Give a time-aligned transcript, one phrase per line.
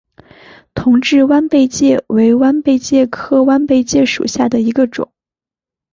[0.73, 5.11] 同志弯贝介为弯贝介科弯贝介属下的一个种。